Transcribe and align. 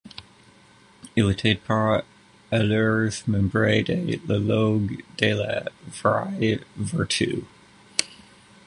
Il 1.15 1.29
était 1.29 1.53
par 1.53 2.01
ailleurs 2.51 3.11
membre 3.27 3.83
de 3.83 4.17
la 4.27 4.39
loge 4.39 4.97
de 5.19 5.27
la 5.27 5.65
Vraie 5.91 6.59
Vertu. 6.75 7.45